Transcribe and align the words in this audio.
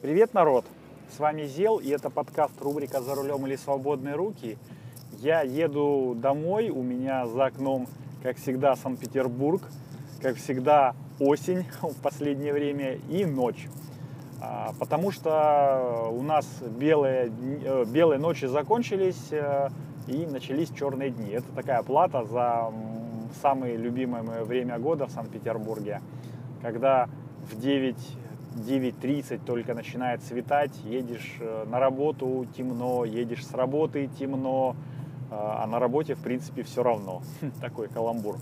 Привет, 0.00 0.32
народ! 0.32 0.64
С 1.10 1.18
вами 1.18 1.42
Зел, 1.46 1.78
и 1.78 1.88
это 1.88 2.08
подкаст 2.08 2.52
рубрика 2.62 3.00
«За 3.00 3.16
рулем 3.16 3.44
или 3.48 3.56
свободные 3.56 4.14
руки». 4.14 4.56
Я 5.18 5.40
еду 5.40 6.14
домой, 6.16 6.70
у 6.70 6.84
меня 6.84 7.26
за 7.26 7.46
окном, 7.46 7.88
как 8.22 8.36
всегда, 8.36 8.76
Санкт-Петербург, 8.76 9.60
как 10.22 10.36
всегда, 10.36 10.94
осень 11.18 11.64
в 11.82 12.00
последнее 12.00 12.52
время 12.52 13.00
и 13.08 13.24
ночь. 13.24 13.66
А, 14.40 14.72
потому 14.78 15.10
что 15.10 16.10
у 16.12 16.22
нас 16.22 16.46
белые, 16.78 17.32
э, 17.64 17.84
белые 17.84 18.20
ночи 18.20 18.44
закончились 18.44 19.32
э, 19.32 19.68
и 20.06 20.26
начались 20.26 20.70
черные 20.70 21.10
дни. 21.10 21.30
Это 21.32 21.50
такая 21.56 21.82
плата 21.82 22.22
за 22.24 22.72
самое 23.42 23.76
любимое 23.76 24.22
мое 24.22 24.44
время 24.44 24.78
года 24.78 25.06
в 25.06 25.10
Санкт-Петербурге, 25.10 26.02
когда 26.62 27.08
в 27.50 27.58
9 27.58 27.96
9.30 28.56 29.40
только 29.44 29.74
начинает 29.74 30.22
светать, 30.22 30.72
едешь 30.84 31.36
э, 31.40 31.64
на 31.68 31.78
работу 31.78 32.46
темно, 32.56 33.04
едешь 33.04 33.46
с 33.46 33.52
работы 33.52 34.08
темно, 34.18 34.76
а 35.30 35.66
на 35.66 35.78
работе, 35.78 36.14
в 36.14 36.20
принципе, 36.20 36.62
все 36.62 36.82
равно. 36.82 37.22
Такой 37.60 37.88
каламбур. 37.88 38.38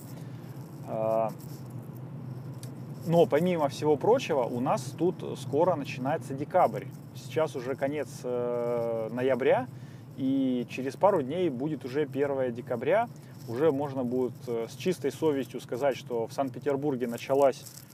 Но 3.07 3.27
помимо 3.27 3.69
всего 3.69 3.97
прочего, 3.97 4.43
у 4.43 4.61
нас 4.61 4.83
тут 4.99 5.39
скоро 5.39 5.77
начинается 5.77 6.35
декабрь. 6.35 6.85
Сейчас 7.15 7.55
уже 7.55 7.77
конец 7.77 8.09
э, 8.25 9.09
ноября, 9.13 9.69
и 10.17 10.67
через 10.69 10.97
пару 10.97 11.23
дней 11.23 11.49
будет 11.49 11.85
уже 11.85 12.03
1 12.03 12.53
декабря. 12.53 13.09
Уже 13.49 13.71
можно 13.71 14.03
будет 14.03 14.35
э, 14.49 14.67
с 14.69 14.75
чистой 14.75 15.13
совестью 15.13 15.61
сказать, 15.61 15.97
что 15.97 16.27
в 16.27 16.33
Санкт-Петербурге 16.33 17.07
началась 17.07 17.63
э, 17.63 17.86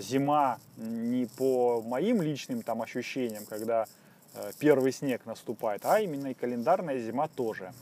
зима 0.00 0.58
не 0.76 1.26
по 1.26 1.82
моим 1.82 2.20
личным 2.20 2.62
там 2.62 2.82
ощущениям, 2.82 3.44
когда 3.48 3.86
э, 4.34 4.50
первый 4.58 4.92
снег 4.92 5.24
наступает, 5.26 5.84
а 5.84 6.00
именно 6.00 6.28
и 6.28 6.34
календарная 6.34 6.98
зима 6.98 7.28
тоже. 7.28 7.72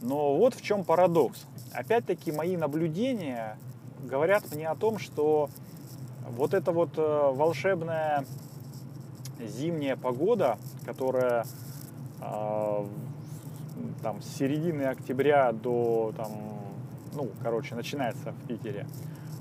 Но 0.00 0.36
вот 0.36 0.54
в 0.54 0.62
чем 0.62 0.84
парадокс. 0.84 1.44
Опять-таки 1.72 2.32
мои 2.32 2.56
наблюдения 2.56 3.58
говорят 4.02 4.44
мне 4.52 4.68
о 4.68 4.76
том, 4.76 4.98
что 4.98 5.50
вот 6.28 6.54
эта 6.54 6.72
вот 6.72 6.96
э, 6.96 7.00
волшебная 7.00 8.24
зимняя 9.40 9.96
погода, 9.96 10.58
которая 10.84 11.44
э, 12.20 12.86
там 14.02 14.22
с 14.22 14.36
середины 14.36 14.82
октября 14.82 15.52
до 15.52 16.12
там, 16.16 16.32
ну, 17.14 17.30
короче, 17.42 17.74
начинается 17.74 18.32
в 18.32 18.46
Питере, 18.46 18.86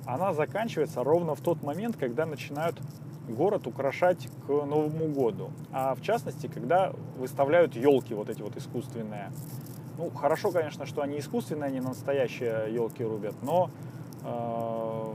она 0.08 0.34
заканчивается 0.34 1.04
ровно 1.04 1.36
в 1.36 1.42
тот 1.42 1.62
момент, 1.62 1.98
когда 1.98 2.26
начинают 2.26 2.82
город 3.28 3.68
украшать 3.68 4.28
к 4.46 4.50
Новому 4.50 5.10
году. 5.10 5.52
А 5.72 5.94
в 5.96 6.02
частности, 6.02 6.48
когда 6.48 6.94
выставляют 7.18 7.76
елки 7.76 8.14
вот 8.14 8.30
эти 8.30 8.42
вот 8.42 8.56
искусственные. 8.56 9.32
Ну, 9.98 10.10
хорошо, 10.12 10.52
конечно, 10.52 10.86
что 10.86 11.02
они 11.02 11.20
искусственные, 11.20 11.68
они 11.68 11.82
настоящие 11.82 12.74
елки 12.74 13.04
рубят, 13.04 13.36
но 13.42 13.70
э, 14.24 15.14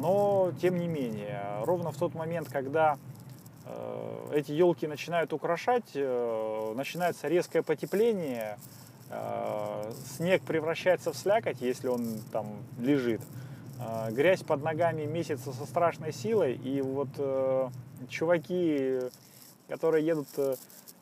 но, 0.00 0.52
тем 0.60 0.78
не 0.78 0.88
менее, 0.88 1.42
ровно 1.62 1.90
в 1.90 1.96
тот 1.96 2.14
момент, 2.14 2.48
когда 2.48 2.98
э, 3.66 4.30
эти 4.32 4.52
елки 4.52 4.86
начинают 4.86 5.32
украшать, 5.32 5.90
э, 5.94 6.72
начинается 6.74 7.28
резкое 7.28 7.62
потепление, 7.62 8.58
э, 9.10 9.92
снег 10.16 10.42
превращается 10.42 11.12
в 11.12 11.16
слякоть, 11.16 11.60
если 11.60 11.88
он 11.88 12.20
там 12.32 12.46
лежит, 12.78 13.20
грязь 14.10 14.42
под 14.42 14.62
ногами 14.62 15.04
месяца 15.04 15.52
со 15.52 15.64
страшной 15.64 16.12
силой, 16.12 16.54
и 16.54 16.80
вот 16.80 17.08
э, 17.18 17.68
чуваки, 18.08 18.98
которые 19.68 20.04
едут 20.04 20.28
э, 20.36 20.56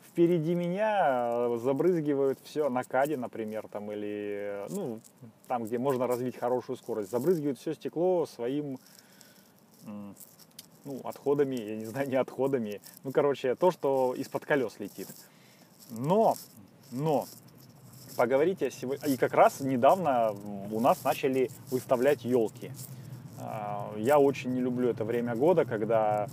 впереди 0.06 0.54
меня 0.54 1.28
э, 1.30 1.58
забрызгивают 1.62 2.38
все 2.44 2.68
на 2.68 2.84
каде, 2.84 3.16
например, 3.16 3.66
там, 3.68 3.90
или, 3.90 4.66
ну, 4.70 5.00
там, 5.46 5.64
где 5.64 5.78
можно 5.78 6.06
развить 6.06 6.36
хорошую 6.36 6.76
скорость, 6.76 7.10
забрызгивают 7.10 7.58
все 7.58 7.74
стекло 7.74 8.26
своим, 8.26 8.78
ну, 10.84 11.00
отходами, 11.04 11.56
я 11.56 11.76
не 11.76 11.84
знаю, 11.86 12.08
не 12.08 12.16
отходами, 12.16 12.80
ну, 13.04 13.12
короче, 13.12 13.54
то, 13.54 13.70
что 13.70 14.14
из-под 14.14 14.44
колес 14.44 14.78
летит. 14.78 15.08
Но, 15.90 16.34
но, 16.90 17.26
поговорите 18.18 18.70
сегодня, 18.72 19.08
и 19.08 19.16
как 19.16 19.32
раз 19.32 19.60
недавно 19.60 20.34
у 20.72 20.80
нас 20.80 21.04
начали 21.04 21.50
выставлять 21.70 22.24
елки. 22.24 22.72
А, 23.38 23.92
я 23.96 24.18
очень 24.18 24.52
не 24.52 24.60
люблю 24.60 24.88
это 24.88 25.04
время 25.04 25.36
года, 25.36 25.64
когда 25.64 26.26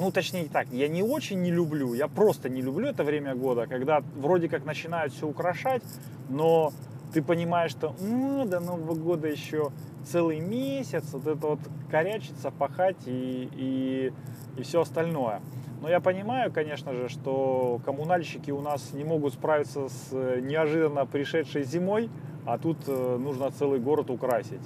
ну 0.00 0.10
точнее 0.10 0.46
так, 0.46 0.68
я 0.72 0.88
не 0.88 1.02
очень 1.02 1.42
не 1.42 1.50
люблю, 1.50 1.92
я 1.92 2.08
просто 2.08 2.48
не 2.48 2.62
люблю 2.62 2.88
это 2.88 3.04
время 3.04 3.34
года, 3.34 3.66
когда 3.66 4.02
вроде 4.16 4.48
как 4.48 4.64
начинают 4.64 5.12
все 5.12 5.26
украшать, 5.26 5.82
но 6.30 6.72
ты 7.12 7.20
понимаешь, 7.22 7.72
что 7.72 7.94
ну, 8.00 8.46
до 8.46 8.60
Нового 8.60 8.94
года 8.94 9.28
еще 9.28 9.70
целый 10.06 10.40
месяц, 10.40 11.04
вот 11.12 11.26
это 11.26 11.46
вот 11.46 11.60
корячиться, 11.90 12.50
пахать 12.50 13.06
и, 13.06 13.50
и, 13.52 14.12
и 14.56 14.62
все 14.62 14.80
остальное. 14.80 15.42
Но 15.80 15.88
я 15.88 16.00
понимаю, 16.00 16.52
конечно 16.52 16.92
же, 16.92 17.08
что 17.08 17.80
коммунальщики 17.84 18.50
у 18.50 18.60
нас 18.60 18.92
не 18.92 19.04
могут 19.04 19.34
справиться 19.34 19.88
с 19.88 20.12
неожиданно 20.12 21.06
пришедшей 21.06 21.62
зимой, 21.62 22.10
а 22.44 22.58
тут 22.58 22.78
э, 22.86 23.16
нужно 23.18 23.50
целый 23.50 23.78
город 23.78 24.10
украсить. 24.10 24.62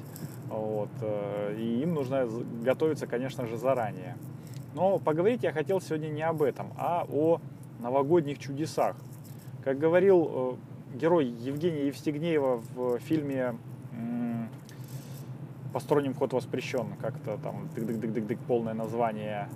Вот. 0.48 0.88
Э, 1.02 1.54
и 1.58 1.82
им 1.82 1.94
нужно 1.94 2.26
готовиться, 2.64 3.06
конечно 3.06 3.46
же, 3.46 3.56
заранее. 3.56 4.16
Но 4.74 4.98
поговорить 4.98 5.42
я 5.42 5.52
хотел 5.52 5.80
сегодня 5.80 6.08
не 6.08 6.22
об 6.22 6.42
этом, 6.42 6.72
а 6.78 7.06
о 7.10 7.40
новогодних 7.80 8.38
чудесах. 8.38 8.96
Как 9.64 9.78
говорил 9.78 10.58
э, 10.94 10.98
герой 10.98 11.26
Евгения 11.26 11.88
Евстигнеева 11.88 12.62
в 12.74 12.98
фильме 13.00 13.54
«Посторонним 15.72 16.14
вход 16.14 16.32
воспрещен», 16.32 16.86
как-то 17.00 17.38
там 17.42 17.68
дык-дык-дык-дык 17.74 18.38
полное 18.46 18.74
название 18.74 19.48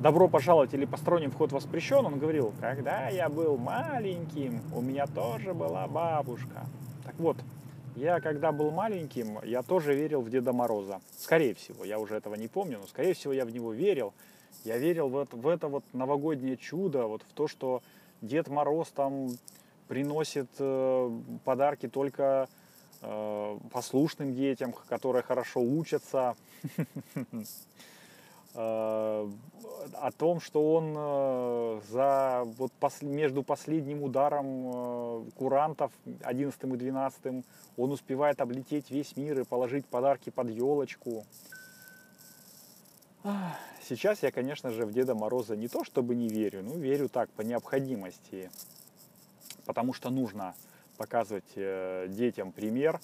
«Добро 0.00 0.28
пожаловать» 0.28 0.74
или 0.74 0.84
«Посторонним 0.84 1.30
вход 1.30 1.52
воспрещен», 1.52 2.04
он 2.04 2.18
говорил, 2.18 2.52
когда 2.60 3.08
я 3.08 3.28
был 3.28 3.56
маленьким, 3.56 4.60
у 4.74 4.80
меня 4.80 5.06
тоже 5.06 5.54
была 5.54 5.86
бабушка. 5.86 6.66
Так 7.04 7.14
вот, 7.18 7.36
я 7.96 8.20
когда 8.20 8.50
был 8.50 8.70
маленьким, 8.70 9.38
я 9.44 9.62
тоже 9.62 9.94
верил 9.94 10.20
в 10.20 10.28
Деда 10.28 10.52
Мороза. 10.52 11.00
Скорее 11.16 11.54
всего, 11.54 11.84
я 11.84 12.00
уже 12.00 12.16
этого 12.16 12.34
не 12.34 12.48
помню, 12.48 12.78
но 12.80 12.86
скорее 12.88 13.14
всего 13.14 13.32
я 13.32 13.44
в 13.44 13.50
него 13.52 13.72
верил. 13.72 14.12
Я 14.64 14.78
верил 14.78 15.08
в 15.08 15.16
это, 15.16 15.36
в 15.36 15.46
это 15.46 15.68
вот 15.68 15.84
новогоднее 15.92 16.56
чудо, 16.56 17.06
вот 17.06 17.22
в 17.22 17.32
то, 17.32 17.46
что 17.46 17.82
Дед 18.20 18.48
Мороз 18.48 18.88
там 18.88 19.28
приносит 19.86 20.48
э, 20.58 21.10
подарки 21.44 21.88
только 21.88 22.48
э, 23.00 23.58
послушным 23.70 24.34
детям, 24.34 24.74
которые 24.88 25.22
хорошо 25.22 25.60
учатся. 25.60 26.34
Э, 28.54 29.28
о 29.94 30.12
том, 30.12 30.40
что 30.40 30.74
он 30.74 30.94
э, 30.96 31.80
за 31.90 32.44
вот 32.56 32.72
между 33.02 33.42
последним 33.42 34.02
ударом 34.02 34.46
э, 34.46 35.24
курантов 35.36 35.90
11 36.22 36.62
и 36.62 36.66
12 36.66 37.44
он 37.76 37.90
успевает 37.90 38.40
облететь 38.40 38.90
весь 38.90 39.16
мир 39.16 39.40
и 39.40 39.44
положить 39.44 39.86
подарки 39.86 40.30
под 40.30 40.50
елочку. 40.50 41.24
Сейчас 43.82 44.22
я, 44.22 44.30
конечно 44.30 44.70
же, 44.70 44.86
в 44.86 44.92
Деда 44.92 45.14
Мороза 45.14 45.56
не 45.56 45.66
то 45.66 45.82
чтобы 45.82 46.14
не 46.14 46.28
верю, 46.28 46.62
но 46.62 46.74
верю 46.74 47.08
так, 47.08 47.30
по 47.30 47.42
необходимости. 47.42 48.50
Потому 49.64 49.94
что 49.94 50.10
нужно 50.10 50.54
показывать 50.96 51.54
детям 51.54 52.52
пример, 52.52 53.00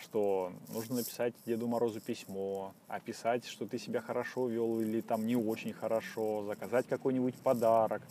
что 0.00 0.52
нужно 0.74 0.96
написать 0.96 1.32
Деду 1.46 1.66
Морозу 1.66 2.00
письмо, 2.00 2.72
описать, 2.86 3.46
что 3.46 3.66
ты 3.66 3.78
себя 3.78 4.00
хорошо 4.00 4.46
вел 4.46 4.80
или 4.80 5.00
там 5.00 5.26
не 5.26 5.36
очень 5.36 5.72
хорошо, 5.72 6.44
заказать 6.46 6.86
какой-нибудь 6.86 7.34
подарок, 7.36 8.02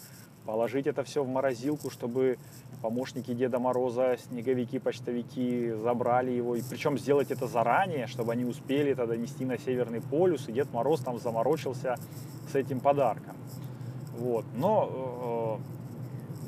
положить 0.48 0.88
это 0.88 1.04
все 1.04 1.24
в 1.24 1.28
морозилку, 1.28 1.92
чтобы 1.92 2.39
помощники 2.81 3.34
Деда 3.34 3.60
Мороза, 3.60 4.18
снеговики, 4.18 4.80
почтовики 4.80 5.74
забрали 5.74 6.31
его. 6.31 6.56
И 6.56 6.62
причем 6.68 6.98
сделать 6.98 7.30
это 7.31 7.48
заранее, 7.48 8.07
чтобы 8.07 8.31
они 8.31 8.45
успели 8.45 8.94
это 8.94 9.06
донести 9.06 9.45
на 9.45 9.60
Северный 9.60 10.01
полюс, 10.01 10.48
и 10.48 10.54
Дед 10.54 10.72
Мороз 10.72 11.01
там 11.01 11.19
заморочился 11.19 11.98
с 12.51 12.56
этим 12.56 12.80
подарком. 12.80 13.36
Вот. 14.18 14.45
Но 14.56 15.60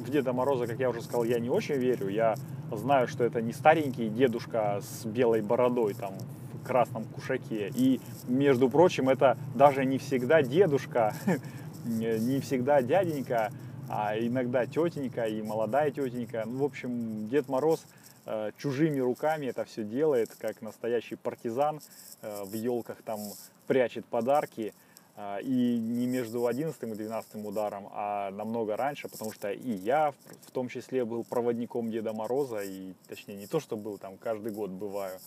э, 0.02 0.04
в 0.04 0.10
Деда 0.10 0.34
Мороза, 0.34 0.66
как 0.66 0.80
я 0.80 0.90
уже 0.90 1.02
сказал, 1.02 1.26
я 1.26 1.40
не 1.40 1.50
очень 1.50 1.76
верю. 1.76 2.08
Я 2.08 2.36
знаю, 2.72 3.08
что 3.08 3.24
это 3.24 3.42
не 3.42 3.54
старенький 3.54 4.10
дедушка 4.10 4.82
с 4.82 5.06
белой 5.06 5.42
бородой 5.42 5.94
там 5.94 6.14
в 6.54 6.64
красном 6.66 7.06
кушаке. 7.06 7.72
И, 7.76 8.00
между 8.28 8.70
прочим, 8.70 9.10
это 9.10 9.38
даже 9.56 9.86
не 9.86 9.98
всегда 9.98 10.42
дедушка, 10.42 11.14
не 11.86 12.40
всегда 12.40 12.82
дяденька, 12.82 13.52
а 13.90 14.18
иногда 14.18 14.66
тетенька 14.66 15.26
и 15.26 15.42
молодая 15.42 15.92
тетенька. 15.92 16.44
Ну, 16.46 16.60
в 16.60 16.64
общем, 16.64 17.28
Дед 17.28 17.50
Мороз 17.50 17.86
э, 18.26 18.52
чужими 18.58 19.00
руками 19.00 19.48
это 19.48 19.66
все 19.66 19.84
делает, 19.84 20.30
как 20.40 20.62
настоящий 20.62 21.16
партизан 21.16 21.82
э, 22.22 22.44
в 22.44 22.54
елках 22.54 22.98
там 23.04 23.20
прячет 23.66 24.06
подарки. 24.06 24.74
А, 25.22 25.40
и 25.40 25.78
не 25.78 26.08
между 26.08 26.48
11 26.48 26.82
и 26.82 26.86
12 26.86 27.46
ударом, 27.46 27.90
а 27.92 28.32
намного 28.32 28.78
раньше, 28.78 29.10
потому 29.10 29.34
что 29.34 29.52
и 29.52 29.70
я 29.70 30.14
в 30.48 30.52
том 30.52 30.70
числе 30.70 31.04
был 31.04 31.26
проводником 31.26 31.92
Деда 31.92 32.14
Мороза, 32.14 32.62
и 32.62 32.94
точнее 33.10 33.36
не 33.36 33.46
то, 33.46 33.60
что 33.60 33.76
был 33.76 33.98
там 33.98 34.16
каждый 34.16 34.54
год 34.54 34.70
бываю, 34.70 35.20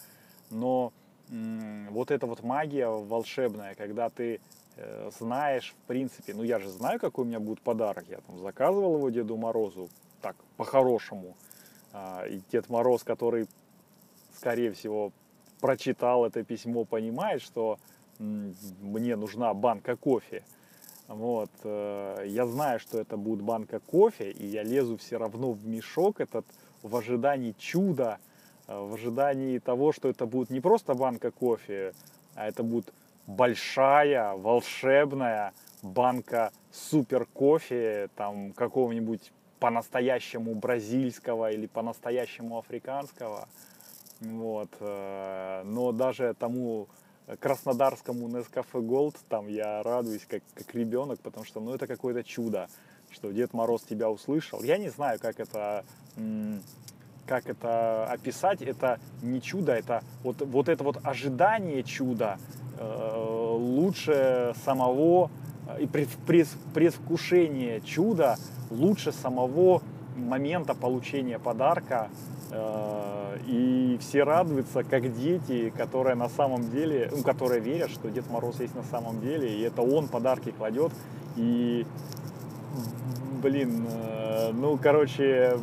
но 0.49 0.95
вот 1.29 2.11
эта 2.11 2.27
вот 2.27 2.43
магия 2.43 2.89
волшебная, 2.89 3.75
когда 3.75 4.09
ты 4.09 4.41
э, 4.77 5.11
знаешь, 5.19 5.75
в 5.85 5.87
принципе, 5.87 6.33
ну 6.33 6.43
я 6.43 6.59
же 6.59 6.71
знаю, 6.71 6.99
какой 6.99 7.27
у 7.27 7.29
меня 7.29 7.39
будет 7.39 7.61
подарок, 7.61 8.07
я 8.09 8.23
там 8.23 8.39
заказывал 8.39 8.97
его 8.97 9.11
Деду 9.11 9.37
Морозу, 9.37 9.91
так, 10.23 10.37
по-хорошему, 10.57 11.37
а, 11.93 12.25
и 12.27 12.41
Дед 12.51 12.71
Мороз, 12.71 13.05
который, 13.05 13.47
скорее 14.35 14.73
всего, 14.73 15.13
прочитал 15.61 16.25
это 16.25 16.43
письмо, 16.45 16.87
понимает, 16.87 17.43
что 17.43 17.79
мне 18.23 19.17
нужна 19.17 19.53
банка 19.55 19.97
кофе. 19.97 20.45
Вот. 21.09 21.51
Э, 21.65 22.25
я 22.27 22.47
знаю, 22.47 22.81
что 22.81 23.01
это 23.01 23.17
будет 23.17 23.43
банка 23.43 23.81
кофе, 23.81 24.31
и 24.31 24.47
я 24.47 24.63
лезу 24.63 24.97
все 24.97 25.19
равно 25.19 25.53
в 25.53 25.67
мешок 25.67 26.21
этот 26.21 26.47
в 26.83 26.97
ожидании 26.97 27.55
чуда, 27.59 28.19
э, 28.69 28.79
в 28.79 28.95
ожидании 28.95 29.59
того, 29.59 29.93
что 29.93 30.09
это 30.09 30.27
будет 30.27 30.51
не 30.51 30.61
просто 30.61 30.95
банка 30.95 31.31
кофе, 31.31 31.93
а 32.35 32.49
это 32.49 32.63
будет 32.63 32.93
большая, 33.27 34.35
волшебная 34.35 35.53
банка 35.83 36.53
супер 36.71 37.27
кофе, 37.27 38.09
там 38.17 38.53
какого-нибудь 38.53 39.33
по-настоящему 39.59 40.55
бразильского 40.55 41.53
или 41.53 41.67
по-настоящему 41.67 42.59
африканского. 42.59 43.49
Вот. 44.21 44.71
Э, 44.81 45.63
но 45.65 45.93
даже 45.93 46.35
тому 46.39 46.89
краснодарскому 47.41 48.29
Nescafe 48.29 48.81
Gold, 48.81 49.17
там 49.29 49.49
я 49.49 49.83
радуюсь 49.83 50.27
как, 50.29 50.43
как 50.55 50.75
ребенок, 50.75 51.21
потому 51.21 51.45
что 51.45 51.61
ну, 51.61 51.75
это 51.75 51.87
какое-то 51.87 52.25
чудо, 52.25 52.69
что 53.11 53.31
Дед 53.31 53.53
Мороз 53.53 53.83
тебя 53.83 54.11
услышал. 54.11 54.63
Я 54.63 54.79
не 54.79 54.89
знаю, 54.89 55.19
как 55.21 55.41
это, 55.41 55.85
как 57.27 57.47
это 57.47 58.07
описать. 58.07 58.63
Это 58.63 58.99
не 59.23 59.41
чудо, 59.41 59.73
это 59.73 60.03
вот, 60.23 60.41
вот 60.41 60.69
это 60.69 60.85
вот 60.85 60.99
ожидание 61.05 61.83
чуда 61.83 62.39
э, 62.79 63.55
лучше 63.57 64.55
самого 64.65 65.31
и 65.79 65.87
предвкушение 65.87 67.81
чуда 67.83 68.37
лучше 68.71 69.13
самого 69.13 69.83
момента 70.17 70.75
получения 70.75 71.39
подарка 71.39 72.11
Э, 72.55 73.39
и 73.47 73.97
все 74.01 74.25
радуются, 74.25 74.85
как 74.85 75.15
дети, 75.17 75.73
которые 75.75 76.15
на 76.17 76.29
самом 76.29 76.71
деле, 76.71 77.11
ну, 77.11 77.23
которые 77.23 77.61
верят, 77.61 77.91
что 77.91 78.11
Дед 78.11 78.29
Мороз 78.31 78.61
есть 78.61 78.75
на 78.75 78.83
самом 78.85 79.21
деле, 79.21 79.51
и 79.51 79.63
это 79.63 79.81
он 79.81 80.07
подарки 80.07 80.51
кладет. 80.51 80.93
И, 81.37 81.87
блин, 83.43 83.87
э, 83.91 84.53
ну, 84.53 84.79
короче, 84.81 85.59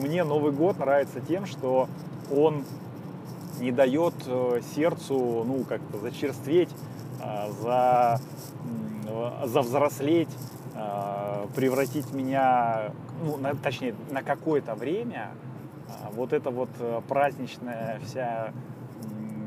мне 0.00 0.22
Новый 0.22 0.52
год 0.52 0.78
нравится 0.78 1.20
тем, 1.20 1.46
что 1.46 1.88
он 2.30 2.64
не 3.58 3.72
дает 3.72 4.14
э, 4.26 4.60
сердцу, 4.76 5.42
ну, 5.44 5.64
как-то 5.68 5.98
зачерстветь, 5.98 6.70
за, 7.62 8.20
завзрослеть, 9.44 10.28
превратить 11.54 12.12
меня, 12.12 12.90
ну, 13.22 13.36
на, 13.36 13.54
точнее, 13.54 13.94
на 14.10 14.22
какое-то 14.22 14.74
время 14.74 15.30
а 16.00 16.10
вот 16.10 16.32
эта 16.32 16.50
вот 16.50 16.70
э, 16.78 17.00
праздничная 17.08 18.00
вся 18.04 18.52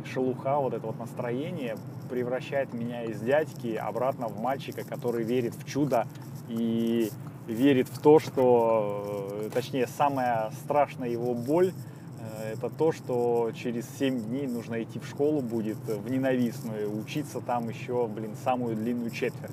шелуха, 0.06 0.58
вот 0.58 0.74
это 0.74 0.86
вот 0.86 1.00
настроение 1.00 1.78
превращает 2.10 2.74
меня 2.74 3.04
из 3.04 3.20
дядьки 3.20 3.76
обратно 3.76 4.28
в 4.28 4.40
мальчика, 4.40 4.84
который 4.84 5.24
верит 5.24 5.56
в 5.56 5.66
чудо 5.66 6.08
и 6.48 7.10
верит 7.48 7.90
в 7.90 8.00
то, 8.00 8.20
что, 8.20 9.28
э, 9.42 9.50
точнее, 9.54 9.88
самая 9.88 10.52
страшная 10.64 11.10
его 11.10 11.34
боль 11.34 11.74
э, 12.20 12.54
это 12.54 12.70
то, 12.70 12.92
что 12.92 13.52
через 13.56 13.86
7 13.98 14.26
дней 14.26 14.48
нужно 14.48 14.82
идти 14.84 15.00
в 15.00 15.08
школу 15.08 15.42
будет, 15.42 15.78
в 15.78 16.10
ненавистную, 16.10 16.96
учиться 16.96 17.42
там 17.42 17.70
еще, 17.70 18.08
блин, 18.08 18.36
самую 18.44 18.76
длинную 18.76 19.10
четверть. 19.10 19.52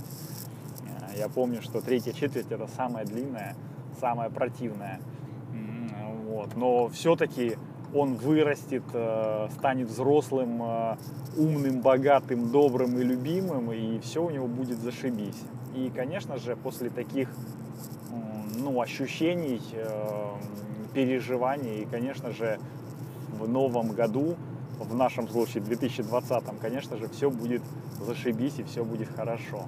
Я 1.17 1.29
помню, 1.29 1.61
что 1.61 1.83
третья 1.83 2.13
четверть 2.13 2.51
это 2.51 2.67
самая 2.75 3.05
длинная, 3.05 3.55
самая 4.03 4.31
противная. 4.31 5.01
Вот. 6.27 6.57
Но 6.57 6.89
все-таки 6.89 7.57
он 7.95 8.15
вырастет, 8.15 8.83
э, 8.93 9.49
станет 9.59 9.89
взрослым, 9.89 10.63
э, 10.63 10.97
умным, 11.37 11.81
богатым, 11.83 12.51
добрым 12.51 12.99
и 12.99 13.05
любимым, 13.05 13.71
и 13.71 14.01
все 14.01 14.25
у 14.25 14.31
него 14.31 14.49
будет 14.49 14.79
зашибись. 14.79 15.41
И, 15.77 15.91
конечно 15.95 16.39
же, 16.39 16.57
после 16.57 16.91
таких 16.91 17.29
ну, 18.59 18.81
ощущений, 18.81 19.61
э, 19.73 20.31
переживаний, 20.95 21.83
и, 21.83 21.85
конечно 21.85 22.33
же, 22.33 22.59
в 23.39 23.49
новом 23.49 23.93
году, 23.93 24.37
в 24.79 24.95
нашем 24.95 25.29
случае 25.29 25.63
2020, 25.63 26.45
конечно 26.61 26.97
же, 26.97 27.09
все 27.09 27.31
будет 27.31 27.63
зашибись 28.01 28.59
и 28.59 28.63
все 28.65 28.85
будет 28.85 29.09
хорошо. 29.15 29.65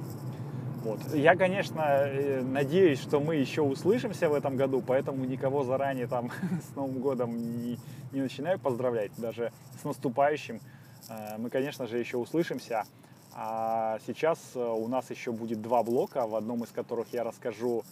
Вот. 0.84 1.00
Я, 1.14 1.34
конечно, 1.34 1.80
э, 1.80 2.42
надеюсь, 2.42 3.00
что 3.00 3.18
мы 3.18 3.36
еще 3.36 3.62
услышимся 3.62 4.28
в 4.28 4.34
этом 4.34 4.58
году, 4.58 4.82
поэтому 4.86 5.24
никого 5.24 5.64
заранее 5.64 6.06
там 6.06 6.30
с 6.72 6.76
Новым 6.76 6.98
годом 6.98 7.38
не, 7.38 7.78
не 8.12 8.20
начинаю 8.20 8.58
поздравлять, 8.58 9.10
даже 9.16 9.50
с 9.80 9.84
наступающим. 9.84 10.60
Э, 11.08 11.38
мы, 11.38 11.48
конечно 11.48 11.86
же, 11.86 11.98
еще 11.98 12.18
услышимся. 12.18 12.84
А 13.32 13.98
сейчас 14.06 14.38
э, 14.54 14.60
у 14.60 14.86
нас 14.86 15.08
еще 15.10 15.32
будет 15.32 15.62
два 15.62 15.82
блока, 15.82 16.26
в 16.26 16.36
одном 16.36 16.64
из 16.64 16.68
которых 16.68 17.08
я 17.14 17.24
расскажу 17.24 17.82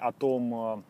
о 0.00 0.10
том, 0.10 0.84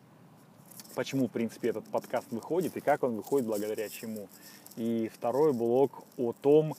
почему, 0.95 1.27
в 1.27 1.31
принципе, 1.31 1.69
этот 1.69 1.85
подкаст 1.85 2.31
выходит 2.31 2.77
и 2.77 2.79
как 2.79 3.03
он 3.03 3.15
выходит, 3.15 3.45
благодаря 3.45 3.89
чему. 3.89 4.27
И 4.75 5.11
второй 5.13 5.53
блок 5.53 6.03
о 6.17 6.33
том, 6.33 6.73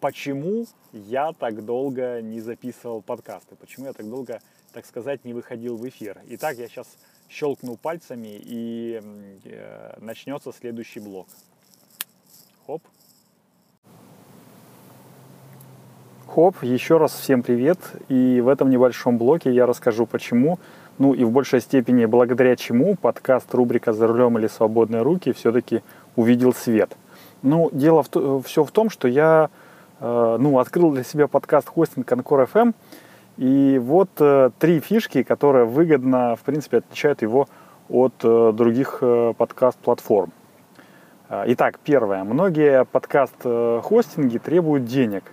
почему 0.00 0.66
я 0.92 1.32
так 1.32 1.64
долго 1.64 2.20
не 2.22 2.40
записывал 2.40 3.02
подкасты, 3.02 3.56
почему 3.56 3.86
я 3.86 3.92
так 3.92 4.08
долго, 4.08 4.40
так 4.72 4.86
сказать, 4.86 5.24
не 5.24 5.34
выходил 5.34 5.76
в 5.76 5.88
эфир. 5.88 6.18
Итак, 6.28 6.56
я 6.56 6.68
сейчас 6.68 6.86
щелкну 7.28 7.76
пальцами 7.76 8.40
и 8.42 9.00
э, 9.44 9.98
начнется 10.00 10.52
следующий 10.52 11.00
блок. 11.00 11.28
Хоп. 12.66 12.82
Хоп, 16.26 16.62
еще 16.62 16.98
раз 16.98 17.12
всем 17.12 17.42
привет. 17.42 17.78
И 18.08 18.40
в 18.40 18.48
этом 18.48 18.70
небольшом 18.70 19.18
блоке 19.18 19.52
я 19.52 19.66
расскажу, 19.66 20.06
почему, 20.06 20.58
ну 20.98 21.12
и 21.12 21.24
в 21.24 21.30
большей 21.30 21.60
степени 21.60 22.04
благодаря 22.06 22.56
чему 22.56 22.96
подкаст 22.96 23.52
рубрика 23.54 23.92
«За 23.92 24.06
рулем 24.06 24.38
или 24.38 24.46
свободные 24.46 25.02
руки» 25.02 25.32
все-таки 25.32 25.82
увидел 26.16 26.52
свет. 26.52 26.96
Ну, 27.42 27.70
дело 27.72 28.02
в, 28.02 28.42
все 28.42 28.64
в 28.64 28.70
том, 28.70 28.90
что 28.90 29.08
я 29.08 29.50
ну, 30.00 30.58
открыл 30.58 30.92
для 30.92 31.04
себя 31.04 31.28
подкаст 31.28 31.68
хостинг 31.68 32.10
Анкор 32.10 32.42
FM. 32.42 32.74
И 33.36 33.78
вот 33.82 34.10
э, 34.18 34.50
три 34.58 34.80
фишки, 34.80 35.22
которые 35.22 35.64
выгодно, 35.64 36.36
в 36.36 36.40
принципе, 36.40 36.78
отличают 36.78 37.22
его 37.22 37.48
от 37.88 38.14
э, 38.22 38.52
других 38.54 39.02
подкаст-платформ. 39.36 40.32
Итак, 41.28 41.78
первое. 41.84 42.24
Многие 42.24 42.84
подкаст-хостинги 42.86 44.38
требуют 44.38 44.84
денег. 44.84 45.24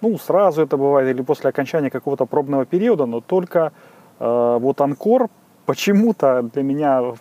Ну, 0.00 0.18
сразу 0.18 0.62
это 0.62 0.76
бывает 0.76 1.14
или 1.14 1.22
после 1.22 1.50
окончания 1.50 1.90
какого-то 1.90 2.26
пробного 2.26 2.66
периода, 2.66 3.06
но 3.06 3.20
только 3.20 3.72
вот 4.18 4.80
Анкор 4.80 5.28
почему-то 5.64 6.42
для 6.42 6.62
меня 6.62 7.14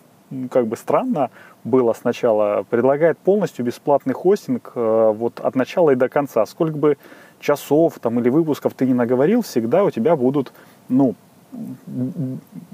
как 0.52 0.68
бы 0.68 0.78
странно 0.78 1.30
было 1.64 1.94
сначала, 1.94 2.66
предлагает 2.70 3.18
полностью 3.18 3.66
бесплатный 3.66 4.14
хостинг 4.14 4.72
э, 4.76 5.14
вот 5.16 5.40
от 5.40 5.56
начала 5.56 5.92
и 5.92 5.96
до 5.96 6.10
конца. 6.10 6.46
Сколько 6.46 6.78
бы 6.78 6.98
часов 7.40 8.00
там 8.00 8.20
или 8.20 8.30
выпусков 8.30 8.74
ты 8.74 8.86
не 8.86 8.94
наговорил, 8.94 9.42
всегда 9.42 9.84
у 9.84 9.92
тебя 9.92 10.16
будут, 10.16 10.54
ну, 10.90 11.16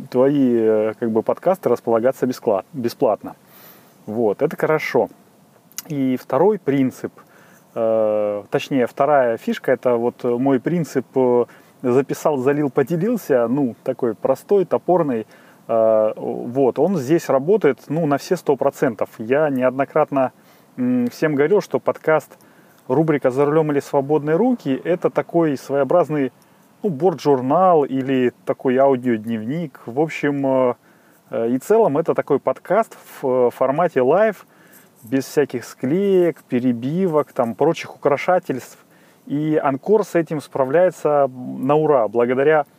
твои 0.09 0.55
э, 0.55 0.93
как 0.99 1.11
бы 1.11 1.21
подкасты 1.21 1.69
располагаться 1.69 2.25
бесплатно. 2.73 3.35
Вот, 4.05 4.41
это 4.41 4.55
хорошо. 4.55 5.09
И 5.87 6.17
второй 6.17 6.59
принцип, 6.59 7.13
э, 7.75 8.43
точнее, 8.49 8.87
вторая 8.87 9.37
фишка, 9.37 9.71
это 9.71 9.95
вот 9.95 10.23
мой 10.23 10.59
принцип 10.59 11.05
записал, 11.81 12.37
залил, 12.37 12.69
поделился, 12.69 13.47
ну, 13.47 13.75
такой 13.83 14.15
простой, 14.15 14.65
топорный, 14.65 15.25
вот, 15.69 16.79
он 16.79 16.97
здесь 16.97 17.29
работает 17.29 17.79
ну, 17.89 18.07
на 18.07 18.17
все 18.17 18.35
сто 18.35 18.55
процентов. 18.55 19.09
Я 19.19 19.49
неоднократно 19.49 20.31
всем 20.75 21.35
говорил, 21.35 21.61
что 21.61 21.79
подкаст 21.79 22.39
рубрика 22.87 23.29
«За 23.29 23.45
рулем 23.45 23.71
или 23.71 23.79
свободные 23.79 24.35
руки»— 24.35 24.81
это 24.83 25.09
такой 25.09 25.57
своеобразный 25.57 26.33
ну, 26.81 26.89
борт-журнал 26.89 27.85
или 27.85 28.33
такой 28.45 28.77
аудиодневник. 28.77 29.79
В 29.85 29.99
общем, 29.99 30.45
э, 30.45 30.73
э, 31.29 31.49
и 31.51 31.57
целом 31.59 31.97
это 31.97 32.15
такой 32.15 32.39
подкаст 32.39 32.97
в 33.21 33.51
формате 33.51 34.01
live, 34.01 34.47
без 35.03 35.25
всяких 35.25 35.65
склеек, 35.65 36.41
перебивок, 36.43 37.31
там, 37.31 37.53
прочих 37.55 37.95
украшательств. 37.95 38.79
И 39.27 39.59
Анкор 39.61 40.03
с 40.03 40.15
этим 40.15 40.41
справляется 40.41 41.29
на 41.29 41.75
ура, 41.75 42.07
благодаря 42.07 42.61
э, 42.61 42.78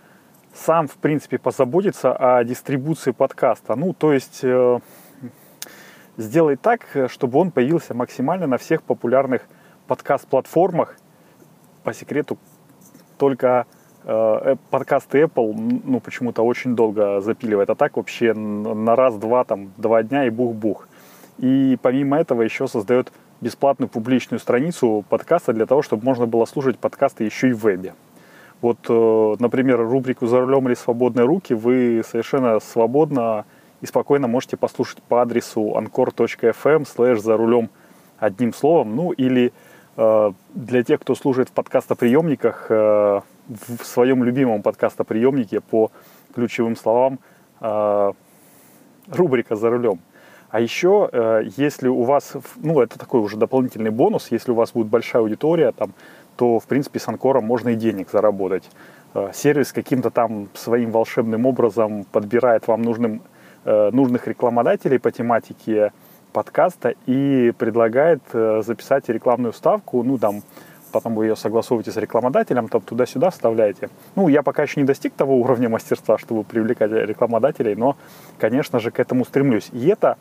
сам, 0.53 0.87
в 0.87 0.95
принципе, 0.95 1.37
позаботится 1.37 2.13
о 2.13 2.43
дистрибуции 2.43 3.11
подкаста. 3.11 3.75
Ну, 3.75 3.93
то 3.93 4.13
есть 4.13 4.41
э, 4.43 4.79
сделай 6.17 6.55
так, 6.55 6.85
чтобы 7.07 7.39
он 7.39 7.51
появился 7.51 7.93
максимально 7.93 8.47
на 8.47 8.57
всех 8.57 8.83
популярных 8.83 9.43
подкаст-платформах. 9.87 10.97
По 11.83 11.93
секрету, 11.93 12.37
только 13.17 13.65
э, 14.03 14.55
подкасты 14.69 15.21
Apple, 15.21 15.81
ну, 15.83 15.99
почему-то 15.99 16.43
очень 16.43 16.75
долго 16.75 17.21
запиливает. 17.21 17.69
А 17.69 17.75
так 17.75 17.97
вообще 17.97 18.33
на 18.33 18.95
раз-два, 18.95 19.43
там, 19.43 19.71
два 19.77 20.03
дня 20.03 20.25
и 20.25 20.29
бух-бух. 20.29 20.87
И 21.37 21.77
помимо 21.81 22.19
этого 22.19 22.41
еще 22.41 22.67
создает 22.67 23.11
бесплатную 23.39 23.89
публичную 23.89 24.39
страницу 24.39 25.03
подкаста 25.09 25.53
для 25.53 25.65
того, 25.65 25.81
чтобы 25.81 26.05
можно 26.05 26.27
было 26.27 26.45
слушать 26.45 26.77
подкасты 26.77 27.23
еще 27.23 27.49
и 27.49 27.53
в 27.53 27.63
вебе. 27.63 27.93
Вот, 28.61 28.77
э, 28.87 29.35
например, 29.39 29.79
рубрику 29.79 30.27
«За 30.27 30.39
рулем 30.39 30.67
или 30.67 30.75
свободные 30.75 31.25
руки» 31.25 31.53
вы 31.53 32.03
совершенно 32.07 32.59
свободно 32.59 33.45
и 33.81 33.87
спокойно 33.87 34.27
можете 34.27 34.55
послушать 34.55 35.01
по 35.01 35.21
адресу 35.21 35.75
anchor.fm 35.75 36.85
slash 36.85 37.17
«За 37.17 37.37
рулем» 37.37 37.69
одним 38.19 38.53
словом. 38.53 38.95
Ну 38.95 39.11
или 39.11 39.51
э, 39.97 40.31
для 40.53 40.83
тех, 40.83 41.01
кто 41.01 41.15
слушает 41.15 41.49
в 41.49 41.53
подкастоприемниках, 41.53 42.67
э, 42.69 43.21
в 43.47 43.83
своем 43.83 44.23
любимом 44.23 44.61
подкастоприемнике 44.61 45.59
по 45.59 45.91
ключевым 46.33 46.75
словам 46.77 47.19
рубрика 49.09 49.55
«За 49.55 49.69
рулем». 49.69 49.99
А 50.51 50.59
еще, 50.59 51.09
э, 51.11 51.43
если 51.55 51.87
у 51.87 52.03
вас, 52.03 52.33
ну, 52.57 52.81
это 52.81 52.99
такой 52.99 53.21
уже 53.21 53.37
дополнительный 53.37 53.89
бонус, 53.89 54.31
если 54.31 54.51
у 54.51 54.55
вас 54.55 54.73
будет 54.73 54.87
большая 54.87 55.21
аудитория, 55.21 55.71
там, 55.71 55.93
то, 56.35 56.59
в 56.59 56.65
принципе, 56.65 56.99
с 56.99 57.07
Анкором 57.07 57.45
можно 57.45 57.69
и 57.69 57.75
денег 57.75 58.09
заработать. 58.11 58.69
Э, 59.13 59.31
сервис 59.33 59.71
каким-то 59.71 60.09
там 60.09 60.49
своим 60.53 60.91
волшебным 60.91 61.45
образом 61.45 62.05
подбирает 62.11 62.67
вам 62.67 62.81
нужным, 62.81 63.21
э, 63.65 63.89
нужных 63.91 64.27
рекламодателей 64.27 64.99
по 64.99 65.11
тематике 65.11 65.91
подкаста 66.33 66.93
и 67.07 67.51
предлагает 67.57 68.21
записать 68.31 69.09
рекламную 69.09 69.51
ставку, 69.51 70.01
ну, 70.01 70.17
там, 70.17 70.43
потом 70.91 71.15
вы 71.15 71.25
ее 71.25 71.35
согласовываете 71.35 71.91
с 71.91 71.97
рекламодателем, 71.97 72.67
там 72.67 72.81
туда-сюда 72.81 73.29
вставляете. 73.29 73.89
Ну, 74.15 74.27
я 74.27 74.43
пока 74.43 74.63
еще 74.63 74.79
не 74.79 74.85
достиг 74.85 75.13
того 75.13 75.37
уровня 75.37 75.69
мастерства, 75.69 76.17
чтобы 76.17 76.43
привлекать 76.43 76.91
рекламодателей, 76.91 77.75
но, 77.75 77.95
конечно 78.37 78.79
же, 78.79 78.91
к 78.91 78.99
этому 78.99 79.25
стремлюсь. 79.25 79.69
И 79.71 79.87
это 79.87 80.17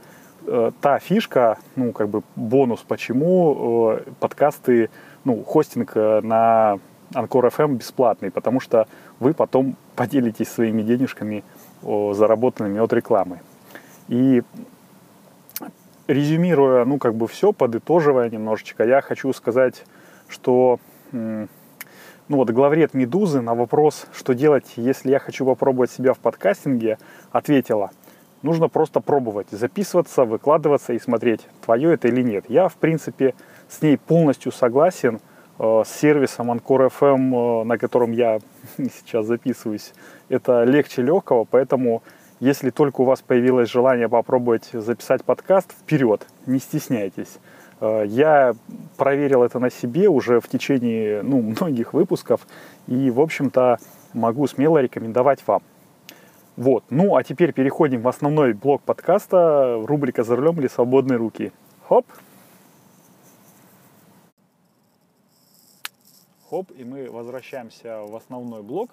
э, 0.47 0.71
та 0.81 0.99
фишка, 0.99 1.59
ну, 1.77 1.93
как 1.93 2.09
бы 2.09 2.23
бонус, 2.37 2.85
почему 2.87 3.93
э, 3.93 4.11
подкасты, 4.21 4.91
ну, 5.25 5.43
хостинг 5.45 5.93
э, 5.95 6.21
на 6.23 6.79
Анкор 7.15 7.47
FM 7.47 7.77
бесплатный, 7.77 8.31
потому 8.31 8.61
что 8.61 8.87
вы 9.19 9.35
потом 9.35 9.77
поделитесь 9.97 10.49
своими 10.49 10.83
денежками, 10.83 11.43
заработанными 11.83 12.79
от 12.79 12.93
рекламы. 12.93 13.41
И 14.09 14.43
резюмируя, 16.07 16.85
ну, 16.85 16.99
как 16.99 17.15
бы 17.15 17.27
все, 17.27 17.53
подытоживая 17.53 18.31
немножечко, 18.31 18.85
я 18.85 19.01
хочу 19.01 19.33
сказать, 19.33 19.85
что 20.29 20.79
ну 22.31 22.37
вот 22.37 22.49
главред 22.51 22.95
«Медузы» 22.95 23.41
на 23.41 23.57
вопрос, 23.57 24.07
что 24.13 24.35
делать, 24.35 24.75
если 24.77 25.11
я 25.11 25.19
хочу 25.19 25.45
попробовать 25.45 25.91
себя 25.91 26.15
в 26.15 26.19
подкастинге, 26.21 26.97
ответила, 27.33 27.91
нужно 28.43 28.69
просто 28.69 29.01
пробовать, 29.01 29.49
записываться, 29.51 30.25
выкладываться 30.25 30.93
и 30.93 31.01
смотреть, 31.01 31.41
твое 31.65 31.93
это 31.93 32.07
или 32.07 32.23
нет. 32.23 32.45
Я, 32.49 32.69
в 32.69 32.77
принципе, 32.77 33.35
с 33.71 33.83
ней 33.83 33.97
полностью 33.97 34.53
согласен, 34.53 35.21
э, 35.59 35.83
с 35.87 35.89
сервисом 35.89 36.51
Anchor 36.51 36.91
FM, 36.91 37.63
э, 37.63 37.65
на 37.65 37.79
котором 37.79 38.13
я 38.13 38.41
сейчас 38.77 39.27
записываюсь, 39.27 39.93
это 40.29 40.65
легче 40.65 41.03
легкого, 41.03 41.45
поэтому 41.45 42.03
если 42.41 42.71
только 42.71 43.03
у 43.03 43.05
вас 43.05 43.21
появилось 43.21 43.71
желание 43.71 44.09
попробовать 44.09 44.71
записать 44.73 45.25
подкаст, 45.25 45.73
вперед, 45.73 46.27
не 46.47 46.59
стесняйтесь. 46.59 47.39
Э, 47.81 48.05
я 48.07 48.55
проверил 48.97 49.43
это 49.43 49.59
на 49.59 49.71
себе 49.71 50.09
уже 50.09 50.41
в 50.41 50.49
течение 50.49 51.23
ну, 51.23 51.41
многих 51.61 51.93
выпусков 51.93 52.47
и, 52.87 53.11
в 53.11 53.21
общем-то, 53.21 53.79
могу 54.13 54.47
смело 54.49 54.79
рекомендовать 54.79 55.47
вам. 55.47 55.63
Вот. 56.57 56.85
Ну, 56.91 57.17
а 57.17 57.23
теперь 57.23 57.53
переходим 57.53 58.03
в 58.03 58.09
основной 58.09 58.53
блок 58.53 58.83
подкаста, 58.83 59.81
рубрика 59.87 60.25
«За 60.25 60.37
рулем 60.37 60.59
или 60.61 60.69
свободные 60.69 61.17
руки». 61.17 61.53
Хоп! 61.89 62.05
Хоп, 66.51 66.71
и 66.77 66.85
мы 66.85 67.11
возвращаемся 67.11 68.01
в 68.03 68.15
основной 68.17 68.63
блок. 68.63 68.91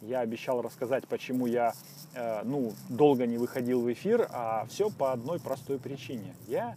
Я 0.00 0.20
обещал 0.20 0.62
рассказать, 0.62 1.06
почему 1.08 1.46
я 1.46 1.74
э, 2.14 2.42
ну, 2.44 2.72
долго 2.88 3.26
не 3.26 3.36
выходил 3.36 3.82
в 3.82 3.92
эфир, 3.92 4.28
а 4.32 4.64
все 4.70 4.88
по 4.88 5.12
одной 5.12 5.40
простой 5.40 5.78
причине. 5.78 6.34
Я 6.46 6.76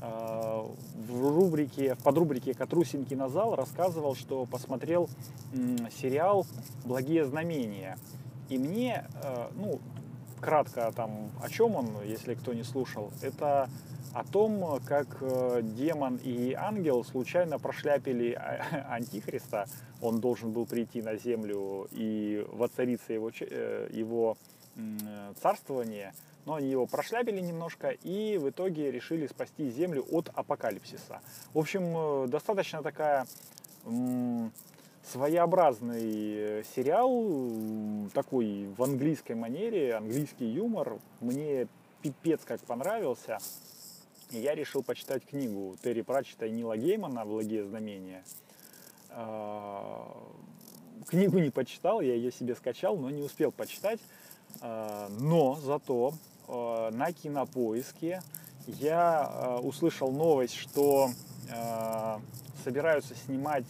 Э, 0.00 0.64
в 0.94 1.28
рубрике, 1.28 1.94
в 1.94 2.02
подрубрике 2.02 2.54
«Катрусин 2.54 3.04
кинозал» 3.04 3.56
рассказывал, 3.56 4.14
что 4.14 4.46
посмотрел 4.46 5.08
сериал 6.00 6.46
«Благие 6.84 7.24
знамения». 7.24 7.98
И 8.48 8.58
мне, 8.58 9.06
э, 9.22 9.48
ну, 9.56 9.80
кратко 10.40 10.92
там, 10.94 11.30
о 11.42 11.48
чем 11.48 11.74
он, 11.74 11.88
если 12.04 12.34
кто 12.34 12.52
не 12.52 12.62
слушал, 12.62 13.10
это 13.22 13.68
о 14.14 14.24
том, 14.24 14.80
как 14.84 15.06
э, 15.20 15.60
демон 15.62 16.16
и 16.16 16.52
ангел 16.52 17.04
случайно 17.04 17.58
прошляпили 17.58 18.32
а, 18.32 18.86
Антихриста. 18.94 19.66
Он 20.00 20.20
должен 20.20 20.52
был 20.52 20.66
прийти 20.66 21.02
на 21.02 21.16
землю 21.16 21.88
и 21.90 22.44
воцариться 22.52 23.12
его, 23.12 23.28
его 23.28 24.36
царствование– 25.40 26.12
но 26.48 26.54
они 26.54 26.70
его 26.70 26.86
прошляпили 26.86 27.40
немножко 27.40 27.90
и 27.90 28.38
в 28.38 28.48
итоге 28.48 28.90
решили 28.90 29.26
спасти 29.26 29.68
Землю 29.68 30.06
от 30.10 30.30
апокалипсиса. 30.34 31.20
В 31.52 31.58
общем, 31.58 32.24
э, 32.24 32.26
достаточно 32.28 32.82
такая 32.82 33.26
своеобразный 35.04 36.60
э, 36.60 36.62
сериал, 36.74 38.10
такой 38.14 38.66
в 38.74 38.82
английской 38.82 39.34
манере, 39.34 39.94
английский 39.94 40.46
юмор. 40.46 40.98
Мне 41.20 41.68
пипец 42.00 42.40
как 42.46 42.62
понравился. 42.62 43.38
Я 44.30 44.54
решил 44.54 44.82
почитать 44.82 45.24
книгу 45.24 45.76
Терри 45.82 46.02
Пратчета 46.02 46.46
и 46.46 46.50
Нила 46.50 46.76
Геймана 46.76 47.24
«Благие 47.24 47.64
знамения». 47.64 48.24
А, 49.10 50.16
книгу 51.06 51.38
не 51.38 51.50
почитал, 51.50 52.00
я 52.00 52.14
ее 52.14 52.30
себе 52.30 52.54
скачал, 52.54 52.96
но 52.98 53.10
не 53.10 53.22
успел 53.22 53.52
почитать. 53.52 54.00
А, 54.60 55.08
но 55.18 55.54
зато 55.56 56.14
Э, 56.48 56.90
на 56.92 57.12
кинопоиске 57.12 58.22
я 58.66 59.30
э, 59.30 59.56
услышал 59.58 60.10
новость, 60.10 60.54
что 60.54 61.10
э, 61.50 62.18
собираются 62.64 63.14
снимать 63.14 63.66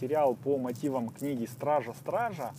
сериал 0.00 0.34
по 0.34 0.56
мотивам 0.58 1.10
книги 1.10 1.46
«Стража 1.46 1.92
стража» 1.94 2.52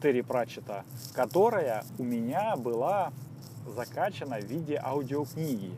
Терри 0.00 0.20
Пратчета, 0.20 0.84
которая 1.12 1.84
у 1.98 2.04
меня 2.04 2.54
была 2.54 3.12
закачана 3.66 4.38
в 4.38 4.44
виде 4.44 4.80
аудиокниги. 4.80 5.72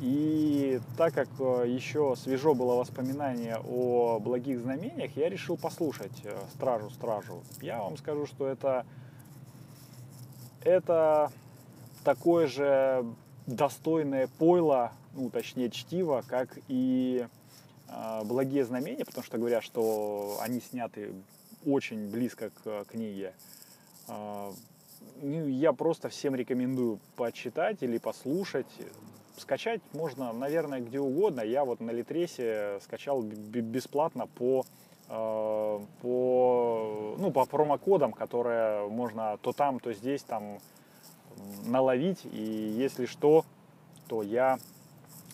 И 0.00 0.78
так 0.98 1.14
как 1.14 1.28
еще 1.66 2.14
свежо 2.16 2.54
было 2.54 2.74
воспоминание 2.74 3.56
о 3.66 4.18
благих 4.18 4.60
знамениях, 4.60 5.16
я 5.16 5.30
решил 5.30 5.56
послушать 5.56 6.22
«Стражу 6.54 6.90
стражу». 6.90 7.42
Я 7.62 7.82
вам 7.82 7.96
скажу, 7.96 8.26
что 8.26 8.46
это, 8.46 8.84
это 10.62 11.32
такое 12.04 12.46
же 12.46 13.06
достойное 13.46 14.28
пойло, 14.38 14.92
ну, 15.14 15.30
точнее, 15.30 15.70
чтиво, 15.70 16.22
как 16.28 16.58
и 16.68 17.26
э, 17.88 18.20
«Благие 18.24 18.64
знамения», 18.64 19.04
потому 19.04 19.24
что 19.24 19.38
говорят, 19.38 19.64
что 19.64 20.36
они 20.42 20.60
сняты 20.60 21.14
очень 21.64 22.10
близко 22.10 22.50
к 22.50 22.84
книге. 22.84 23.32
Э, 24.08 24.52
ну, 25.22 25.46
я 25.46 25.72
просто 25.72 26.10
всем 26.10 26.34
рекомендую 26.34 27.00
почитать 27.16 27.82
или 27.82 27.96
послушать. 27.98 28.66
Скачать 29.36 29.80
можно, 29.92 30.32
наверное, 30.32 30.80
где 30.80 30.98
угодно. 30.98 31.42
Я 31.42 31.64
вот 31.64 31.80
на 31.80 31.90
Литресе 31.90 32.78
скачал 32.82 33.22
бесплатно 33.22 34.26
по 34.26 34.64
э, 35.08 35.80
по, 36.00 37.16
ну, 37.18 37.30
по 37.30 37.44
промокодам, 37.44 38.12
которые 38.12 38.88
можно 38.88 39.38
то 39.42 39.52
там, 39.52 39.78
то 39.78 39.92
здесь 39.92 40.22
там 40.22 40.58
наловить. 41.64 42.24
И 42.24 42.74
если 42.78 43.06
что, 43.06 43.44
то 44.08 44.22
я 44.22 44.58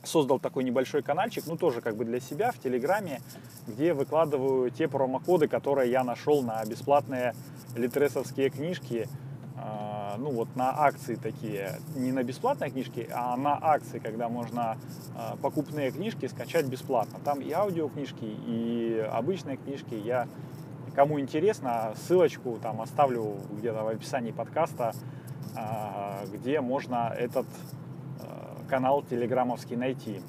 создал 0.03 0.41
такой 0.41 0.65
небольшой 0.65 1.03
каналчик, 1.03 1.47
ну 1.47 1.57
тоже 1.57 1.81
как 1.81 1.97
бы 1.97 2.05
для 2.05 2.21
себя 2.21 2.51
в 2.51 2.59
Телеграме, 2.59 3.21
где 3.67 3.95
выкладываю 3.95 4.71
те 4.71 4.89
промокоды, 4.89 5.49
которые 5.49 5.91
я 5.91 6.03
нашел 6.03 6.43
на 6.43 6.65
бесплатные 6.65 7.35
литресовские 7.77 8.51
книжки, 8.51 9.09
ну 10.23 10.31
вот 10.31 10.55
на 10.57 10.71
акции 10.71 11.17
такие, 11.17 11.79
не 11.97 12.13
на 12.13 12.23
бесплатные 12.23 12.71
книжки, 12.71 13.09
а 13.13 13.37
на 13.37 13.59
акции, 13.61 13.99
когда 13.99 14.29
можно 14.29 14.79
э, 15.17 15.37
покупные 15.43 15.91
книжки 15.91 16.27
скачать 16.27 16.67
бесплатно. 16.67 17.19
Там 17.25 17.41
и 17.41 17.51
аудиокнижки, 17.51 18.25
и 18.25 19.07
обычные 19.13 19.57
книжки. 19.57 19.95
Я 19.95 20.29
кому 20.95 21.19
интересно, 21.19 21.95
ссылочку 21.97 22.59
там 22.63 22.81
оставлю 22.81 23.37
где-то 23.51 23.83
в 23.83 23.89
описании 23.89 24.31
подкаста, 24.31 24.95
э, 25.57 26.27
где 26.33 26.61
можно 26.61 27.13
этот 27.19 27.47
канал 28.69 29.03
телеграммовский 29.03 29.77
найти. 29.77 30.23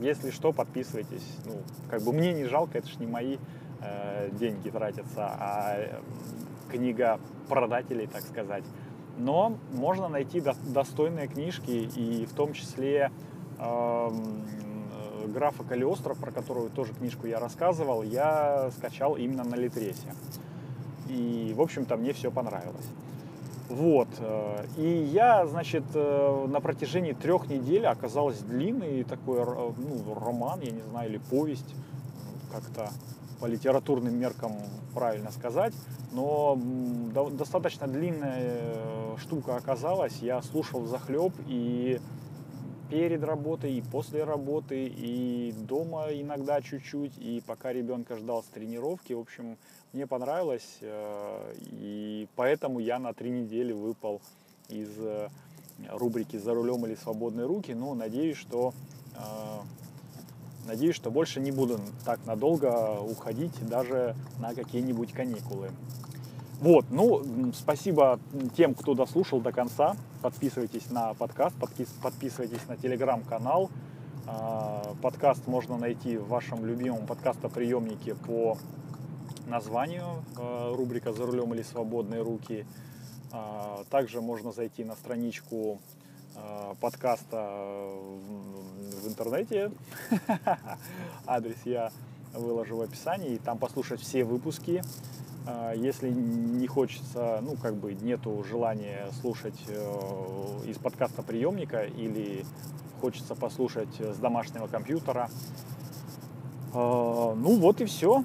Если 0.00 0.30
что, 0.30 0.52
подписывайтесь. 0.52 1.26
Ну, 1.46 1.62
как 1.88 2.02
бы 2.02 2.12
мне 2.12 2.34
не 2.34 2.44
жалко, 2.44 2.76
это 2.76 2.88
ж 2.88 2.98
не 2.98 3.06
мои 3.06 3.38
э, 3.80 4.28
деньги 4.32 4.68
тратятся, 4.68 5.24
а 5.38 6.00
книга 6.70 7.18
продателей, 7.46 8.06
так 8.06 8.22
сказать. 8.22 8.64
Но 9.18 9.56
можно 9.72 10.08
найти 10.08 10.40
до, 10.40 10.54
достойные 10.66 11.26
книжки, 11.26 11.70
и 11.70 12.26
в 12.26 12.34
том 12.34 12.52
числе 12.52 13.10
э, 13.58 14.10
графа 15.26 15.64
Калиостро, 15.64 16.14
про 16.14 16.30
которую 16.30 16.70
тоже 16.70 16.92
книжку 16.92 17.26
я 17.26 17.38
рассказывал, 17.38 18.02
я 18.02 18.70
скачал 18.76 19.16
именно 19.16 19.44
на 19.44 19.54
Литресе. 19.54 20.14
И, 21.08 21.52
в 21.56 21.60
общем-то, 21.60 21.96
мне 21.96 22.12
все 22.12 22.30
понравилось. 22.30 22.86
Вот. 23.68 24.08
Э, 24.18 24.64
и 24.76 24.86
я, 24.86 25.46
значит, 25.46 25.84
э, 25.94 26.46
на 26.48 26.60
протяжении 26.60 27.12
трех 27.12 27.48
недель 27.48 27.86
оказалось 27.86 28.38
длинный 28.38 29.02
такой 29.04 29.38
ну, 29.44 30.14
роман, 30.14 30.60
я 30.60 30.70
не 30.70 30.82
знаю, 30.82 31.10
или 31.10 31.18
повесть, 31.18 31.74
как-то 32.52 32.90
по 33.40 33.46
литературным 33.46 34.18
меркам 34.18 34.52
правильно 34.94 35.30
сказать, 35.30 35.74
но 36.12 36.58
достаточно 37.32 37.86
длинная 37.86 38.40
э, 38.40 39.16
штука 39.18 39.56
оказалась. 39.56 40.18
Я 40.22 40.40
слушал 40.42 40.86
захлеб 40.86 41.32
и 41.46 42.00
перед 42.90 43.22
работой, 43.24 43.74
и 43.74 43.82
после 43.82 44.24
работы, 44.24 44.86
и 44.86 45.52
дома 45.52 46.06
иногда 46.12 46.62
чуть-чуть, 46.62 47.18
и 47.18 47.42
пока 47.46 47.72
ребенка 47.72 48.16
ждал 48.16 48.42
с 48.42 48.46
тренировки. 48.46 49.12
В 49.12 49.20
общем, 49.20 49.58
мне 49.92 50.06
понравилось, 50.06 50.78
э, 50.80 51.54
и 51.60 52.28
поэтому 52.36 52.78
я 52.78 52.98
на 52.98 53.12
три 53.12 53.30
недели 53.30 53.72
выпал 53.72 54.22
из 54.68 54.90
э, 54.98 55.28
рубрики 55.90 56.36
«За 56.36 56.54
рулем 56.54 56.86
или 56.86 56.94
свободные 56.94 57.46
руки», 57.46 57.72
но 57.72 57.94
надеюсь, 57.94 58.38
что 58.38 58.72
Надеюсь, 60.66 60.96
что 60.96 61.10
больше 61.10 61.40
не 61.40 61.52
буду 61.52 61.80
так 62.04 62.18
надолго 62.26 62.98
уходить 63.00 63.54
даже 63.68 64.16
на 64.40 64.52
какие-нибудь 64.52 65.12
каникулы. 65.12 65.70
Вот, 66.60 66.86
ну, 66.90 67.52
спасибо 67.54 68.18
тем, 68.56 68.74
кто 68.74 68.94
дослушал 68.94 69.40
до 69.40 69.52
конца. 69.52 69.96
Подписывайтесь 70.22 70.90
на 70.90 71.14
подкаст, 71.14 71.54
подписывайтесь 72.02 72.66
на 72.66 72.76
телеграм-канал. 72.76 73.70
Подкаст 75.02 75.46
можно 75.46 75.76
найти 75.76 76.16
в 76.16 76.26
вашем 76.28 76.66
любимом 76.66 77.06
подкастоприемнике 77.06 78.16
по 78.16 78.58
названию 79.46 80.24
э, 80.36 80.74
рубрика 80.74 81.12
«За 81.12 81.24
рулем 81.24 81.54
или 81.54 81.62
свободные 81.62 82.22
руки». 82.22 82.66
А, 83.32 83.84
также 83.90 84.20
можно 84.20 84.50
зайти 84.50 84.84
на 84.84 84.96
страничку 84.96 85.78
подкаста 86.80 87.90
в 89.02 89.08
интернете. 89.08 89.70
Адрес 91.26 91.56
я 91.64 91.90
выложу 92.34 92.76
в 92.76 92.80
описании. 92.82 93.34
И 93.34 93.38
там 93.38 93.58
послушать 93.58 94.00
все 94.00 94.24
выпуски. 94.24 94.82
А, 95.46 95.72
если 95.72 96.10
не 96.10 96.66
хочется, 96.66 97.40
ну, 97.42 97.56
как 97.56 97.76
бы 97.76 97.94
нету 97.94 98.44
желания 98.48 99.08
слушать 99.20 99.58
э, 99.68 100.60
из 100.66 100.76
подкаста 100.78 101.22
приемника 101.22 101.84
или 101.84 102.44
хочется 103.00 103.34
послушать 103.34 104.00
с 104.00 104.16
домашнего 104.16 104.66
компьютера, 104.66 105.28
ну 106.72 107.58
вот 107.58 107.80
и 107.80 107.86
все. 107.86 108.22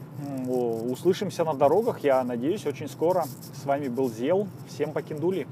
Услышимся 0.47 1.45
на 1.45 1.54
дорогах, 1.54 2.04
я 2.04 2.21
надеюсь, 2.24 2.65
очень 2.65 2.89
скоро. 2.89 3.26
С 3.54 3.65
вами 3.65 3.88
был 3.88 4.10
Зел. 4.10 4.47
Всем 4.67 4.91
покиндули. 4.91 5.47